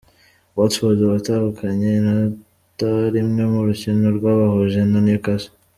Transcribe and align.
Watford 0.55 0.99
watahukanye 1.11 1.89
inota 1.99 2.89
rimwe 3.15 3.43
mu 3.51 3.59
rukino 3.67 4.07
rwabahuje 4.17 4.79
na 4.91 4.99
Newcastle. 5.05 5.55